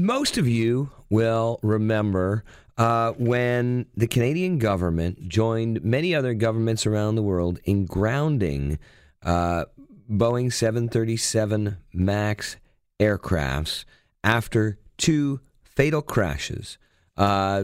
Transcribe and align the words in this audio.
Most 0.00 0.38
of 0.38 0.48
you 0.48 0.90
will 1.10 1.60
remember 1.62 2.44
uh, 2.78 3.12
when 3.12 3.86
the 3.94 4.06
Canadian 4.06 4.58
government 4.58 5.28
joined 5.28 5.84
many 5.84 6.14
other 6.14 6.32
governments 6.32 6.86
around 6.86 7.14
the 7.14 7.22
world 7.22 7.60
in 7.64 7.84
grounding 7.84 8.78
uh, 9.22 9.66
Boeing 10.10 10.50
737 10.50 11.76
MAX 11.92 12.56
aircrafts 12.98 13.84
after 14.24 14.78
two 14.96 15.40
fatal 15.62 16.00
crashes, 16.00 16.78
uh, 17.18 17.62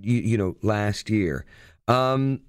you, 0.00 0.20
you, 0.20 0.38
know, 0.38 0.56
last 0.62 1.10
year. 1.10 1.44
Um, 1.88 2.40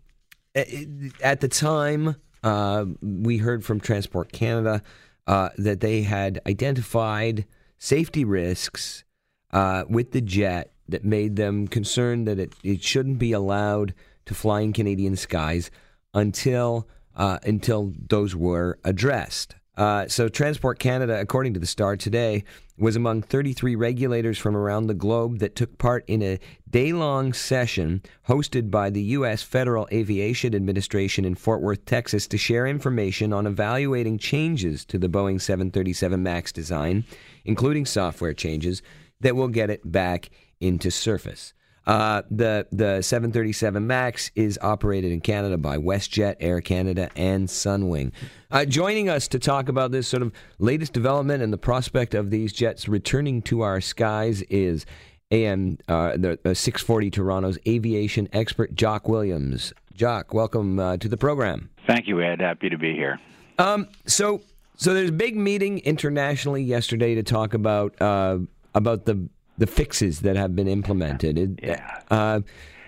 at 0.55 1.41
the 1.41 1.49
time, 1.49 2.15
uh, 2.43 2.85
we 3.01 3.37
heard 3.37 3.65
from 3.65 3.81
Transport 3.81 4.31
Canada 4.31 4.81
uh, 5.27 5.49
that 5.57 5.81
they 5.81 6.03
had 6.03 6.39
identified 6.47 7.45
safety 7.77 8.23
risks 8.23 9.03
uh, 9.51 9.83
with 9.89 10.11
the 10.11 10.21
jet 10.21 10.71
that 10.89 11.03
made 11.03 11.35
them 11.35 11.67
concerned 11.67 12.27
that 12.27 12.39
it, 12.39 12.53
it 12.63 12.83
shouldn't 12.83 13.19
be 13.19 13.31
allowed 13.31 13.93
to 14.25 14.33
fly 14.33 14.61
in 14.61 14.73
Canadian 14.73 15.15
skies 15.15 15.71
until 16.13 16.87
uh, 17.15 17.39
until 17.43 17.93
those 18.07 18.35
were 18.35 18.77
addressed. 18.83 19.55
Uh, 19.75 20.07
so, 20.07 20.27
Transport 20.27 20.79
Canada, 20.79 21.19
according 21.19 21.53
to 21.53 21.59
the 21.59 21.67
Star 21.67 21.95
today, 21.95 22.43
was 22.79 22.95
among 22.95 23.21
33 23.21 23.75
regulators 23.75 24.37
from 24.37 24.57
around 24.57 24.87
the 24.87 24.95
globe 24.95 25.37
that 25.37 25.55
took 25.55 25.77
part 25.77 26.03
in 26.07 26.23
a 26.23 26.39
day 26.67 26.93
long 26.93 27.31
session 27.31 28.01
hosted 28.27 28.71
by 28.71 28.89
the 28.89 29.01
U.S. 29.01 29.43
Federal 29.43 29.87
Aviation 29.91 30.55
Administration 30.55 31.25
in 31.25 31.35
Fort 31.35 31.61
Worth, 31.61 31.85
Texas, 31.85 32.27
to 32.27 32.37
share 32.39 32.65
information 32.65 33.33
on 33.33 33.45
evaluating 33.45 34.17
changes 34.17 34.83
to 34.85 34.97
the 34.97 35.09
Boeing 35.09 35.39
737 35.39 36.21
MAX 36.23 36.51
design, 36.51 37.03
including 37.45 37.85
software 37.85 38.33
changes 38.33 38.81
that 39.21 39.35
will 39.35 39.47
get 39.47 39.69
it 39.69 39.89
back 39.89 40.29
into 40.59 40.89
service. 40.91 41.53
Uh, 41.87 42.21
the 42.29 42.67
the 42.69 43.01
737 43.01 43.87
Max 43.87 44.29
is 44.35 44.59
operated 44.61 45.09
in 45.09 45.21
Canada 45.21 45.57
by 45.57 45.77
WestJet, 45.77 46.35
Air 46.41 46.59
Canada, 46.59 47.09
and 47.15 47.47
Sunwing. 47.47 48.11
Uh, 48.51 48.65
joining 48.65 49.07
us 49.07 49.29
to 49.29 49.39
talk 49.39 49.69
about 49.69 49.91
this 49.91 50.05
sort 50.05 50.21
of 50.21 50.33
latest 50.59 50.91
development 50.91 51.41
and 51.41 51.53
the 51.53 51.57
prospect 51.57 52.13
of 52.13 52.29
these 52.29 52.51
jets 52.51 52.89
returning 52.89 53.41
to 53.43 53.61
our 53.61 53.79
skies 53.79 54.41
is 54.43 54.85
AM 55.31 55.77
uh, 55.87 56.11
the, 56.17 56.37
the 56.43 56.55
640 56.55 57.09
Toronto's 57.09 57.57
aviation 57.65 58.27
expert 58.33 58.75
Jock 58.75 59.07
Williams. 59.07 59.71
Jock, 59.93 60.33
welcome 60.33 60.79
uh, 60.79 60.97
to 60.97 61.07
the 61.07 61.17
program. 61.17 61.69
Thank 61.87 62.07
you, 62.07 62.21
Ed. 62.21 62.41
Happy 62.41 62.69
to 62.69 62.77
be 62.77 62.93
here. 62.95 63.17
Um, 63.59 63.87
so 64.05 64.41
so 64.75 64.93
there's 64.93 65.09
a 65.09 65.13
big 65.13 65.37
meeting 65.37 65.79
internationally 65.79 66.63
yesterday 66.63 67.15
to 67.15 67.23
talk 67.23 67.53
about 67.53 67.99
uh, 68.01 68.39
about 68.77 69.05
the 69.05 69.27
the 69.57 69.67
fixes 69.67 70.21
that 70.21 70.35
have 70.35 70.55
been 70.55 70.67
implemented. 70.67 71.59
Yeah. 71.63 72.01
Uh, 72.11 72.41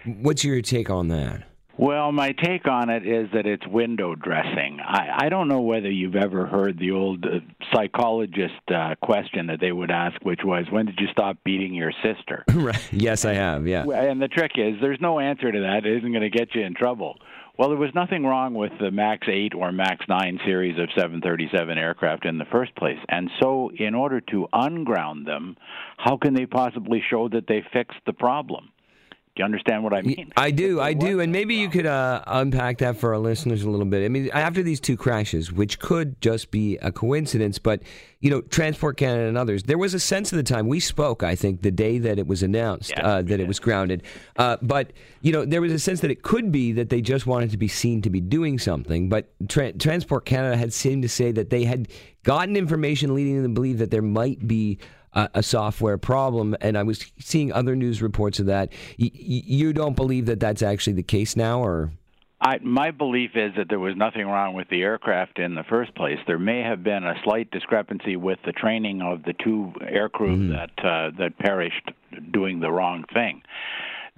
what's 0.06 0.44
your 0.44 0.62
take 0.62 0.90
on 0.90 1.08
that? 1.08 1.44
Well, 1.78 2.12
my 2.12 2.34
take 2.34 2.68
on 2.68 2.90
it 2.90 3.08
is 3.08 3.30
that 3.34 3.46
it's 3.46 3.66
window 3.66 4.14
dressing. 4.14 4.80
I, 4.86 5.26
I 5.26 5.30
don't 5.30 5.48
know 5.48 5.62
whether 5.62 5.90
you've 5.90 6.18
ever 6.18 6.46
heard 6.46 6.78
the 6.78 6.92
old 6.92 7.24
uh, 7.24 7.40
psychologist 7.74 8.54
uh, 8.68 8.96
question 9.02 9.48
that 9.48 9.62
they 9.62 9.72
would 9.72 9.90
ask, 9.90 10.22
which 10.24 10.42
was, 10.44 10.66
"When 10.70 10.88
did 10.88 11.00
you 11.00 11.08
stop 11.12 11.38
beating 11.46 11.74
your 11.74 11.94
sister?" 12.04 12.44
right. 12.54 12.92
Yes, 12.92 13.24
I 13.24 13.34
have. 13.34 13.66
Yeah. 13.66 13.84
And 13.90 14.22
the 14.22 14.28
trick 14.28 14.52
is, 14.58 14.76
there's 14.82 15.00
no 15.00 15.20
answer 15.20 15.50
to 15.50 15.60
that. 15.62 15.86
It 15.86 15.98
isn't 16.00 16.12
going 16.12 16.30
to 16.30 16.30
get 16.30 16.54
you 16.54 16.64
in 16.66 16.76
trouble. 16.76 17.18
Well, 17.60 17.68
there 17.68 17.78
was 17.78 17.94
nothing 17.94 18.24
wrong 18.24 18.54
with 18.54 18.72
the 18.80 18.90
MAX 18.90 19.28
8 19.28 19.54
or 19.54 19.74
MAX 19.74 20.06
9 20.08 20.40
series 20.46 20.80
of 20.80 20.88
737 20.96 21.78
aircraft 21.78 22.24
in 22.24 22.38
the 22.38 22.46
first 22.46 22.74
place. 22.78 23.00
And 23.10 23.30
so, 23.42 23.70
in 23.78 23.96
order 23.96 24.22
to 24.32 24.48
unground 24.54 25.28
them, 25.28 25.58
how 25.98 26.16
can 26.16 26.34
they 26.34 26.46
possibly 26.46 27.04
show 27.10 27.28
that 27.28 27.48
they 27.50 27.62
fixed 27.74 28.00
the 28.06 28.14
problem? 28.14 28.70
You 29.40 29.46
understand 29.46 29.84
what 29.84 29.94
I 29.94 30.02
mean? 30.02 30.32
I 30.36 30.52
do, 30.52 30.80
I 30.90 30.94
do, 30.94 31.20
and 31.20 31.32
maybe 31.32 31.56
you 31.56 31.70
could 31.70 31.86
uh, 31.86 32.22
unpack 32.28 32.80
that 32.80 32.98
for 32.98 33.14
our 33.14 33.20
listeners 33.20 33.64
a 33.64 33.70
little 33.70 33.86
bit. 33.86 34.06
I 34.06 34.10
mean, 34.10 34.30
after 34.34 34.62
these 34.62 34.80
two 34.80 34.98
crashes, 34.98 35.52
which 35.52 35.80
could 35.80 36.20
just 36.22 36.52
be 36.52 36.78
a 36.78 36.92
coincidence, 36.92 37.58
but 37.58 37.82
you 38.20 38.30
know, 38.30 38.42
Transport 38.42 38.98
Canada 38.98 39.28
and 39.28 39.38
others, 39.38 39.64
there 39.64 39.78
was 39.78 39.94
a 39.94 40.00
sense 40.00 40.34
of 40.34 40.38
the 40.38 40.44
time 40.44 40.68
we 40.68 40.82
spoke. 40.82 41.24
I 41.24 41.36
think 41.36 41.62
the 41.62 41.72
day 41.72 42.00
that 42.00 42.20
it 42.20 42.28
was 42.28 42.44
announced 42.44 42.92
yeah, 42.92 43.08
uh, 43.08 43.22
that 43.22 43.40
it 43.40 43.48
was 43.48 43.60
grounded, 43.60 44.04
uh, 44.36 44.58
but 44.62 44.92
you 45.22 45.32
know, 45.32 45.46
there 45.46 45.62
was 45.62 45.72
a 45.72 45.80
sense 45.80 46.02
that 46.02 46.12
it 46.12 46.22
could 46.22 46.52
be 46.52 46.74
that 46.74 46.90
they 46.90 47.02
just 47.02 47.26
wanted 47.26 47.52
to 47.52 47.58
be 47.58 47.68
seen 47.68 48.02
to 48.02 48.10
be 48.10 48.20
doing 48.20 48.60
something. 48.60 49.10
But 49.10 49.34
Tra- 49.48 49.74
Transport 49.74 50.26
Canada 50.26 50.58
had 50.58 50.74
seemed 50.74 51.04
to 51.04 51.10
say 51.10 51.32
that 51.32 51.50
they 51.50 51.64
had 51.64 51.88
gotten 52.24 52.58
information 52.58 53.16
leading 53.16 53.36
them 53.36 53.44
to 53.44 53.50
believe 53.50 53.78
that 53.78 53.92
there 53.92 54.02
might 54.02 54.46
be 54.46 54.80
a, 55.14 55.30
a 55.36 55.44
software 55.44 55.98
problem. 55.98 56.56
And 56.62 56.78
I 56.78 56.84
was 56.84 57.12
seeing 57.20 57.52
other 57.52 57.76
news 57.76 58.02
reports 58.02 58.40
of 58.40 58.46
that. 58.48 58.72
Y- 59.00 59.12
you 59.14 59.74
don't 59.74 59.96
believe 59.96 60.26
that 60.28 60.40
that's 60.40 60.62
actually 60.62 60.94
the 60.94 61.04
case 61.04 61.36
now, 61.36 61.64
or? 61.64 61.92
I, 62.42 62.58
my 62.60 62.92
belief 62.92 63.32
is 63.36 63.52
that 63.58 63.68
there 63.68 63.80
was 63.80 63.96
nothing 63.98 64.26
wrong 64.26 64.54
with 64.54 64.70
the 64.70 64.82
aircraft 64.82 65.40
in 65.40 65.56
the 65.56 65.64
first 65.64 65.94
place. 65.96 66.20
There 66.26 66.40
may 66.40 66.62
have 66.62 66.84
been 66.84 67.04
a 67.04 67.16
slight 67.24 67.52
discrepancy 67.52 68.16
with 68.16 68.40
the 68.46 68.54
training 68.54 69.02
of 69.02 69.24
the 69.24 69.34
two 69.44 69.74
aircrew 69.82 70.38
mm. 70.38 70.50
that 70.52 70.86
uh, 70.86 71.12
that 71.18 71.38
perished 71.38 71.92
doing 72.32 72.62
the 72.62 72.72
wrong 72.72 73.04
thing. 73.14 73.42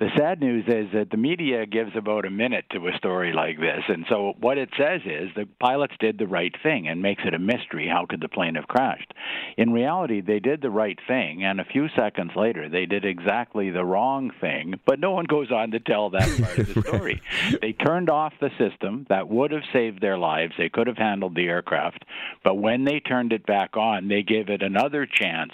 The 0.01 0.09
sad 0.17 0.39
news 0.39 0.63
is 0.67 0.87
that 0.95 1.11
the 1.11 1.17
media 1.17 1.67
gives 1.67 1.91
about 1.95 2.25
a 2.25 2.31
minute 2.31 2.65
to 2.71 2.87
a 2.87 2.97
story 2.97 3.33
like 3.33 3.59
this. 3.59 3.83
And 3.87 4.03
so 4.09 4.33
what 4.39 4.57
it 4.57 4.69
says 4.75 5.01
is 5.05 5.29
the 5.35 5.47
pilots 5.59 5.93
did 5.99 6.17
the 6.17 6.25
right 6.25 6.55
thing 6.63 6.87
and 6.87 7.03
makes 7.03 7.21
it 7.23 7.35
a 7.35 7.39
mystery. 7.39 7.87
How 7.87 8.07
could 8.07 8.19
the 8.19 8.27
plane 8.27 8.55
have 8.55 8.67
crashed? 8.67 9.13
In 9.57 9.73
reality, 9.73 10.21
they 10.21 10.39
did 10.39 10.59
the 10.63 10.71
right 10.71 10.97
thing, 11.07 11.43
and 11.43 11.61
a 11.61 11.65
few 11.65 11.87
seconds 11.95 12.31
later, 12.35 12.67
they 12.67 12.87
did 12.87 13.05
exactly 13.05 13.69
the 13.69 13.85
wrong 13.85 14.31
thing, 14.41 14.79
but 14.87 14.99
no 14.99 15.11
one 15.11 15.25
goes 15.25 15.51
on 15.51 15.69
to 15.69 15.79
tell 15.79 16.09
that 16.09 16.41
part 16.41 16.57
of 16.57 16.73
the 16.73 16.81
story. 16.81 17.21
They 17.61 17.73
turned 17.73 18.09
off 18.09 18.33
the 18.41 18.49
system 18.57 19.05
that 19.09 19.29
would 19.29 19.51
have 19.51 19.61
saved 19.71 20.01
their 20.01 20.17
lives. 20.17 20.53
They 20.57 20.69
could 20.69 20.87
have 20.87 20.97
handled 20.97 21.35
the 21.35 21.45
aircraft, 21.45 22.05
but 22.43 22.55
when 22.55 22.85
they 22.85 23.01
turned 23.01 23.33
it 23.33 23.45
back 23.45 23.77
on, 23.77 24.07
they 24.07 24.23
gave 24.23 24.49
it 24.49 24.63
another 24.63 25.05
chance 25.05 25.53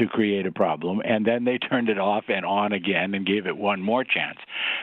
to 0.00 0.06
create 0.06 0.46
a 0.46 0.52
problem, 0.52 1.00
and 1.04 1.24
then 1.24 1.44
they 1.44 1.58
turned 1.70 1.88
it 1.88 1.98
off 1.98 2.24
and 2.28 2.44
on 2.44 2.72
again 2.72 3.14
and 3.14 3.26
gave 3.26 3.46
it 3.46 3.56
one 3.56 3.80
more 3.80 4.02
chance. 4.02 4.38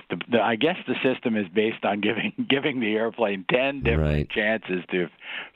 The, 0.10 0.18
the, 0.32 0.40
I 0.40 0.56
guess 0.56 0.78
the 0.88 0.96
system 1.04 1.36
is 1.36 1.48
based 1.54 1.84
on 1.84 2.02
giving 2.08 2.34
giving 2.50 2.80
the 2.80 2.94
airplane 2.94 3.46
ten 3.52 3.84
different 3.84 4.00
right. 4.02 4.30
chances 4.30 4.84
to 4.92 5.08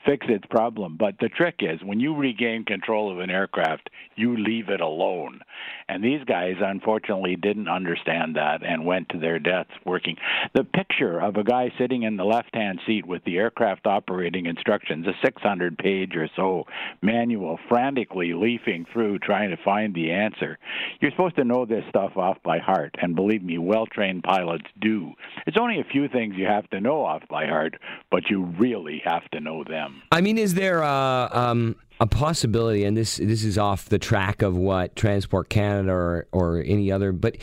fix 0.04 0.26
its 0.28 0.44
problem. 0.46 0.96
But 0.98 1.14
the 1.20 1.28
trick 1.28 1.56
is 1.60 1.80
when 1.82 2.00
you 2.00 2.14
regain 2.14 2.64
control 2.64 3.10
of 3.10 3.20
an 3.20 3.30
aircraft, 3.30 3.88
you 4.16 4.36
leave 4.36 4.68
it 4.68 4.80
alone. 4.80 5.40
And 5.88 6.02
these 6.02 6.24
guys, 6.24 6.54
unfortunately, 6.60 7.36
didn't 7.36 7.68
understand 7.68 8.36
that 8.36 8.64
and 8.64 8.84
went 8.84 9.08
to 9.10 9.18
their 9.18 9.38
deaths 9.38 9.70
working. 9.84 10.16
The 10.54 10.64
picture 10.64 11.20
of 11.20 11.36
a 11.36 11.44
guy 11.44 11.72
sitting 11.78 12.02
in 12.02 12.16
the 12.16 12.24
left 12.24 12.54
hand 12.54 12.80
seat 12.86 13.06
with 13.06 13.24
the 13.24 13.36
aircraft 13.38 13.86
operating 13.86 14.46
instructions, 14.46 15.06
a 15.06 15.12
600 15.24 15.78
page 15.78 16.16
or 16.16 16.28
so 16.34 16.66
manual, 17.00 17.58
frantically 17.68 18.32
leafing 18.32 18.86
through 18.92 19.18
trying 19.18 19.51
to 19.54 19.62
find 19.64 19.94
the 19.94 20.10
answer. 20.10 20.58
You're 21.00 21.10
supposed 21.12 21.36
to 21.36 21.44
know 21.44 21.64
this 21.64 21.84
stuff 21.88 22.16
off 22.16 22.38
by 22.42 22.58
heart, 22.58 22.94
and 23.00 23.14
believe 23.14 23.42
me, 23.42 23.58
well 23.58 23.86
trained 23.86 24.22
pilots 24.22 24.64
do. 24.80 25.12
It's 25.46 25.56
only 25.60 25.80
a 25.80 25.84
few 25.84 26.08
things 26.08 26.34
you 26.36 26.46
have 26.46 26.68
to 26.70 26.80
know 26.80 27.04
off 27.04 27.22
by 27.28 27.46
heart, 27.46 27.74
but 28.10 28.30
you 28.30 28.44
really 28.58 29.02
have 29.04 29.28
to 29.30 29.40
know 29.40 29.64
them. 29.64 30.02
I 30.10 30.20
mean, 30.20 30.38
is 30.38 30.54
there 30.54 30.82
uh, 30.82 31.28
um, 31.30 31.76
a 32.00 32.06
possibility, 32.06 32.84
and 32.84 32.96
this 32.96 33.16
this 33.18 33.44
is 33.44 33.58
off 33.58 33.88
the 33.88 33.98
track 33.98 34.42
of 34.42 34.56
what 34.56 34.96
Transport 34.96 35.48
Canada 35.48 35.92
or, 35.92 36.26
or 36.32 36.58
any 36.58 36.90
other, 36.90 37.12
but 37.12 37.36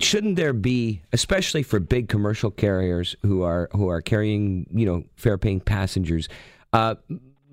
shouldn't 0.00 0.36
there 0.36 0.52
be, 0.52 1.02
especially 1.12 1.62
for 1.62 1.80
big 1.80 2.08
commercial 2.08 2.50
carriers 2.50 3.16
who 3.22 3.42
are 3.42 3.68
who 3.72 3.88
are 3.88 4.00
carrying 4.00 4.66
you 4.72 4.86
know 4.86 5.04
fare 5.16 5.38
paying 5.38 5.60
passengers, 5.60 6.28
uh, 6.72 6.94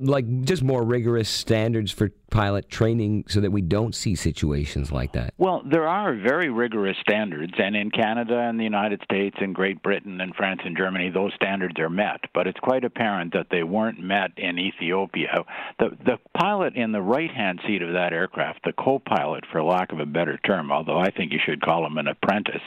like 0.01 0.43
just 0.43 0.63
more 0.63 0.83
rigorous 0.83 1.29
standards 1.29 1.91
for 1.91 2.09
pilot 2.29 2.69
training 2.69 3.25
so 3.27 3.41
that 3.41 3.51
we 3.51 3.61
don't 3.61 3.93
see 3.93 4.15
situations 4.15 4.91
like 4.91 5.11
that? 5.11 5.33
Well, 5.37 5.61
there 5.69 5.87
are 5.87 6.15
very 6.15 6.49
rigorous 6.49 6.97
standards, 7.01 7.53
and 7.57 7.75
in 7.75 7.91
Canada 7.91 8.37
and 8.39 8.59
the 8.59 8.63
United 8.63 9.01
States 9.03 9.35
and 9.39 9.53
Great 9.53 9.83
Britain 9.83 10.19
and 10.21 10.33
France 10.35 10.61
and 10.65 10.75
Germany, 10.75 11.09
those 11.09 11.33
standards 11.35 11.77
are 11.79 11.89
met. 11.89 12.21
But 12.33 12.47
it's 12.47 12.59
quite 12.59 12.83
apparent 12.83 13.33
that 13.33 13.47
they 13.51 13.63
weren't 13.63 13.99
met 13.99 14.31
in 14.37 14.57
Ethiopia. 14.57 15.45
The 15.79 15.89
the 16.05 16.17
pilot 16.37 16.75
in 16.75 16.91
the 16.91 17.01
right 17.01 17.31
hand 17.31 17.59
seat 17.67 17.81
of 17.81 17.93
that 17.93 18.13
aircraft, 18.13 18.61
the 18.63 18.73
co-pilot, 18.73 19.43
for 19.51 19.61
lack 19.63 19.91
of 19.91 19.99
a 19.99 20.05
better 20.05 20.37
term, 20.37 20.71
although 20.71 20.99
I 20.99 21.11
think 21.11 21.31
you 21.31 21.39
should 21.45 21.61
call 21.61 21.85
him 21.85 21.97
an 21.97 22.07
apprentice, 22.07 22.61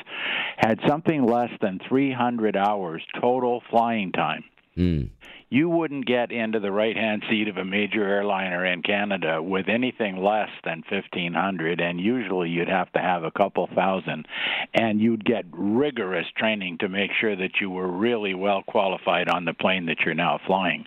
had 0.57 0.79
something 0.87 1.25
less 1.25 1.51
than 1.61 1.81
300 1.89 2.57
hours 2.57 3.03
total 3.21 3.63
flying 3.71 4.13
time. 4.13 4.45
Mm 4.77 5.11
you 5.51 5.69
wouldn't 5.69 6.07
get 6.07 6.33
into 6.33 6.61
the 6.61 6.73
right 6.73 6.97
hand 6.97 7.23
seat 7.29 7.49
of 7.49 7.57
a 7.57 7.65
major 7.65 8.05
airliner 8.07 8.65
in 8.65 8.83
Canada 8.83 9.43
with 9.43 9.69
anything 9.69 10.23
less 10.23 10.49
than 10.65 10.83
1500 10.91 11.81
and 11.81 12.01
usually 12.01 12.49
you'd 12.49 12.69
have 12.69 12.91
to 12.93 12.99
have 12.99 13.25
a 13.25 13.31
couple 13.31 13.69
thousand 13.75 14.27
and 14.73 15.01
you'd 15.01 15.25
get 15.25 15.45
rigorous 15.53 16.27
training 16.37 16.79
to 16.79 16.89
make 16.89 17.11
sure 17.21 17.37
that 17.37 17.61
you 17.61 17.71
were 17.71 17.89
really 17.89 18.35
well 18.35 18.63
qualified 18.63 19.29
on 19.29 19.45
the 19.45 19.55
plane 19.55 19.87
that 19.87 20.01
you're 20.01 20.15
now 20.15 20.39
flying 20.47 20.85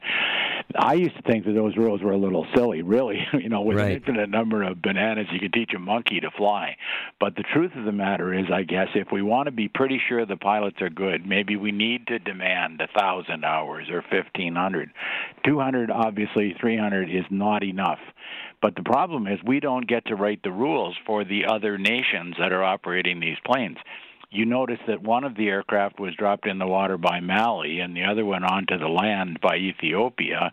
I 0.75 0.93
used 0.93 1.15
to 1.15 1.21
think 1.21 1.45
that 1.45 1.53
those 1.53 1.77
rules 1.77 2.01
were 2.01 2.11
a 2.11 2.17
little 2.17 2.45
silly, 2.53 2.81
really. 2.81 3.25
you 3.33 3.49
know, 3.49 3.61
with 3.61 3.77
Right. 3.77 3.91
an 3.91 3.97
infinite 3.97 4.29
number 4.29 4.63
of 4.63 4.81
bananas, 4.81 5.27
you 5.31 5.39
could 5.39 5.53
teach 5.53 5.73
a 5.73 5.79
monkey 5.79 6.19
to 6.19 6.29
fly. 6.31 6.75
But 7.19 7.35
the 7.35 7.43
truth 7.43 7.71
of 7.75 7.85
the 7.85 7.91
matter 7.91 8.33
is, 8.33 8.45
I 8.51 8.63
guess, 8.63 8.89
if 8.95 9.07
we 9.11 9.21
want 9.21 9.47
to 9.47 9.51
be 9.51 9.67
pretty 9.69 10.01
sure 10.07 10.25
the 10.25 10.35
pilots 10.35 10.81
are 10.81 10.89
good, 10.89 11.25
maybe 11.25 11.55
we 11.55 11.71
need 11.71 12.07
to 12.07 12.19
demand 12.19 12.81
a 12.81 12.87
thousand 12.99 13.45
hours 13.45 13.89
or 13.89 14.03
fifteen 14.09 14.55
hundred. 14.55 14.89
Two 15.45 15.59
hundred, 15.59 15.89
obviously, 15.89 16.53
three 16.59 16.77
hundred 16.77 17.09
is 17.09 17.25
not 17.29 17.63
enough. 17.63 17.99
But 18.61 18.75
the 18.75 18.83
problem 18.83 19.27
is, 19.27 19.39
we 19.45 19.59
don't 19.59 19.87
get 19.87 20.05
to 20.07 20.15
write 20.15 20.41
the 20.43 20.51
rules 20.51 20.95
for 21.05 21.23
the 21.23 21.45
other 21.45 21.77
nations 21.77 22.35
that 22.39 22.51
are 22.51 22.63
operating 22.63 23.19
these 23.19 23.37
planes 23.45 23.77
you 24.29 24.45
notice 24.45 24.79
that 24.87 25.01
one 25.01 25.23
of 25.23 25.35
the 25.35 25.47
aircraft 25.47 25.99
was 25.99 26.13
dropped 26.15 26.47
in 26.47 26.59
the 26.59 26.67
water 26.67 26.97
by 26.97 27.19
Mali 27.21 27.79
and 27.79 27.95
the 27.95 28.03
other 28.03 28.25
went 28.25 28.43
onto 28.43 28.77
the 28.77 28.87
land 28.87 29.39
by 29.41 29.55
Ethiopia. 29.55 30.51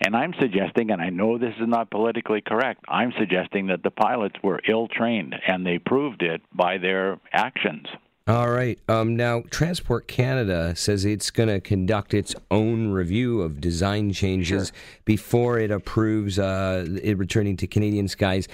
And 0.00 0.14
I'm 0.14 0.34
suggesting, 0.40 0.90
and 0.90 1.00
I 1.00 1.08
know 1.08 1.38
this 1.38 1.54
is 1.60 1.66
not 1.66 1.90
politically 1.90 2.42
correct, 2.42 2.84
I'm 2.88 3.12
suggesting 3.18 3.68
that 3.68 3.82
the 3.82 3.90
pilots 3.90 4.36
were 4.42 4.60
ill 4.68 4.88
trained 4.88 5.34
and 5.46 5.64
they 5.64 5.78
proved 5.78 6.22
it 6.22 6.42
by 6.52 6.76
their 6.78 7.18
actions. 7.32 7.86
All 8.28 8.50
right. 8.50 8.78
Um, 8.88 9.14
now, 9.14 9.44
Transport 9.50 10.08
Canada 10.08 10.74
says 10.74 11.04
it's 11.04 11.30
going 11.30 11.48
to 11.48 11.60
conduct 11.60 12.12
its 12.12 12.34
own 12.50 12.88
review 12.88 13.40
of 13.40 13.60
design 13.60 14.12
changes 14.12 14.72
before 15.04 15.60
it 15.60 15.70
approves 15.70 16.36
uh, 16.36 16.84
it 17.02 17.16
returning 17.18 17.56
to 17.58 17.68
Canadian 17.68 18.08
skies. 18.08 18.48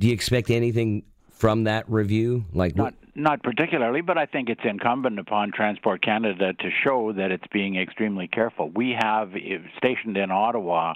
Do 0.00 0.08
you 0.08 0.12
expect 0.12 0.50
anything 0.50 1.04
from 1.42 1.64
that 1.64 1.90
review? 1.90 2.44
Like, 2.54 2.76
Not 2.76 2.94
not 3.16 3.42
particularly, 3.42 4.00
but 4.00 4.16
I 4.16 4.26
think 4.26 4.48
it's 4.48 4.60
incumbent 4.62 5.18
upon 5.18 5.50
Transport 5.50 6.00
Canada 6.00 6.52
to 6.52 6.70
show 6.84 7.12
that 7.12 7.32
it's 7.32 7.46
being 7.52 7.74
extremely 7.76 8.28
careful. 8.28 8.70
We 8.70 8.96
have 8.98 9.32
stationed 9.76 10.16
in 10.16 10.30
Ottawa, 10.30 10.94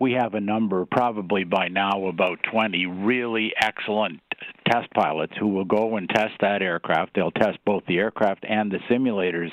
we 0.00 0.12
have 0.14 0.34
a 0.34 0.40
number, 0.40 0.84
probably 0.86 1.44
by 1.44 1.68
now 1.68 2.08
about 2.08 2.40
20, 2.50 2.84
really 2.86 3.52
excellent 3.58 4.20
test 4.68 4.92
pilots 4.92 5.32
who 5.38 5.46
will 5.46 5.64
go 5.64 5.96
and 5.96 6.10
test 6.10 6.34
that 6.40 6.62
aircraft. 6.62 7.14
They'll 7.14 7.30
test 7.30 7.58
both 7.64 7.84
the 7.86 7.98
aircraft 7.98 8.44
and 8.46 8.70
the 8.70 8.80
simulators 8.90 9.52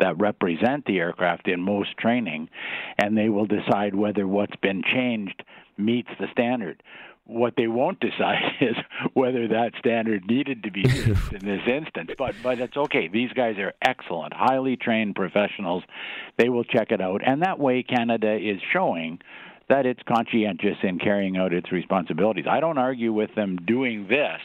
that 0.00 0.18
represent 0.18 0.86
the 0.86 0.98
aircraft 0.98 1.46
in 1.46 1.60
most 1.60 1.96
training, 1.98 2.48
and 2.98 3.16
they 3.16 3.28
will 3.28 3.46
decide 3.46 3.94
whether 3.94 4.26
what's 4.26 4.56
been 4.56 4.82
changed 4.82 5.44
meets 5.76 6.10
the 6.18 6.26
standard. 6.32 6.82
What 7.26 7.54
they 7.56 7.68
won't 7.68 8.00
decide 8.00 8.42
is 8.60 8.76
whether 9.14 9.48
that 9.48 9.72
standard 9.78 10.26
needed 10.26 10.62
to 10.64 10.70
be 10.70 10.82
used 10.82 11.32
in 11.32 11.44
this 11.44 11.62
instance. 11.66 12.10
But 12.18 12.34
but 12.42 12.58
it's 12.58 12.76
okay. 12.76 13.08
These 13.08 13.32
guys 13.32 13.56
are 13.58 13.72
excellent, 13.82 14.34
highly 14.34 14.76
trained 14.76 15.14
professionals. 15.14 15.82
They 16.38 16.48
will 16.48 16.64
check 16.64 16.90
it 16.90 17.00
out, 17.00 17.22
and 17.26 17.42
that 17.42 17.58
way 17.58 17.82
Canada 17.82 18.36
is 18.36 18.60
showing 18.72 19.20
that 19.68 19.86
it's 19.86 20.00
conscientious 20.06 20.76
in 20.82 20.98
carrying 20.98 21.36
out 21.36 21.52
its 21.52 21.72
responsibilities. 21.72 22.44
I 22.48 22.60
don't 22.60 22.78
argue 22.78 23.12
with 23.12 23.34
them 23.34 23.56
doing 23.56 24.06
this. 24.08 24.40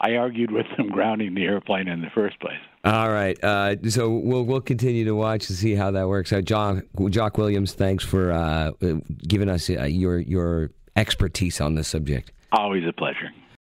I 0.00 0.16
argued 0.16 0.50
with 0.50 0.66
them 0.76 0.88
grounding 0.88 1.34
the 1.34 1.44
airplane 1.44 1.88
in 1.88 2.00
the 2.00 2.10
first 2.14 2.40
place. 2.40 2.58
All 2.84 3.10
right. 3.10 3.42
Uh, 3.42 3.76
so 3.88 4.10
we'll 4.10 4.44
we'll 4.44 4.60
continue 4.60 5.04
to 5.04 5.14
watch 5.14 5.48
and 5.48 5.58
see 5.58 5.74
how 5.74 5.90
that 5.92 6.08
works 6.08 6.32
out. 6.32 6.44
Jock 6.44 6.84
Jock 7.10 7.38
Williams, 7.38 7.74
thanks 7.74 8.04
for 8.04 8.32
uh, 8.32 8.72
uh, 8.82 8.94
giving 9.26 9.48
us 9.48 9.70
uh, 9.70 9.84
your 9.84 10.18
your 10.18 10.70
expertise 10.96 11.60
on 11.60 11.74
this 11.74 11.88
subject. 11.88 12.32
Always 12.52 12.84
a 12.88 12.92
pleasure. 12.92 13.30